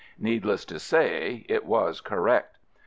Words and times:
Needless 0.17 0.65
to 0.65 0.79
say, 0.79 1.45
it 1.47 1.63
was 1.63 2.01
correct. 2.01 2.57